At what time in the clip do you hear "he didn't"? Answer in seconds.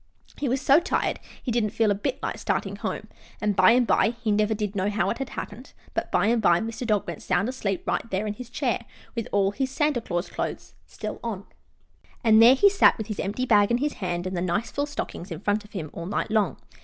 1.43-1.69